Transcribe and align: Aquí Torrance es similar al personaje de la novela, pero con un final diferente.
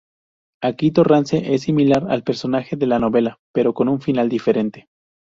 Aquí 0.63 0.89
Torrance 0.89 1.53
es 1.53 1.61
similar 1.61 2.07
al 2.09 2.23
personaje 2.23 2.75
de 2.75 2.87
la 2.87 2.97
novela, 2.97 3.37
pero 3.53 3.75
con 3.75 3.87
un 3.87 4.01
final 4.01 4.29
diferente. 4.29 4.87